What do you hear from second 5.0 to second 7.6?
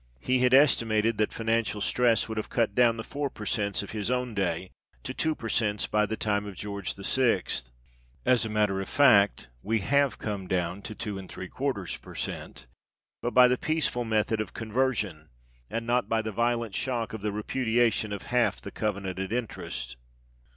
to 2 per cents by the time of George VI.